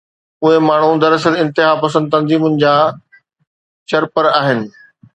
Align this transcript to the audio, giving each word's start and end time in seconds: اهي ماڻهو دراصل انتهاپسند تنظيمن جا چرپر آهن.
اهي 0.45 0.61
ماڻهو 0.67 0.95
دراصل 1.03 1.37
انتهاپسند 1.43 2.11
تنظيمن 2.17 2.59
جا 2.65 2.73
چرپر 3.93 4.35
آهن. 4.43 4.69